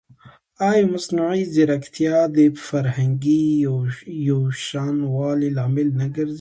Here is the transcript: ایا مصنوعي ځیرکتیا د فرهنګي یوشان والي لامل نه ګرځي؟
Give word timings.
ایا 0.69 0.85
مصنوعي 0.93 1.41
ځیرکتیا 1.53 2.17
د 2.35 2.37
فرهنګي 2.67 3.41
یوشان 4.29 4.95
والي 5.15 5.49
لامل 5.57 5.87
نه 5.99 6.07
ګرځي؟ 6.15 6.29